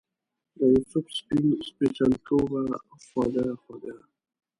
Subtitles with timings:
[0.57, 2.61] دیوسف سپین سپیڅلتوبه
[3.07, 3.95] خوږه خوږه